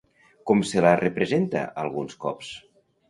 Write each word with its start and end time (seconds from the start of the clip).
Com 0.51 0.63
se 0.69 0.83
la 0.85 0.93
representa 1.01 1.65
alguns 1.83 2.17
cops? 2.25 2.51